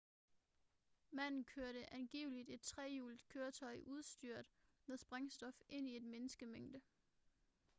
[1.11, 4.45] manden kørte angiveligt et trehjulet køretøj udstyret
[4.85, 6.81] med sprængstof ind i en menneskemængde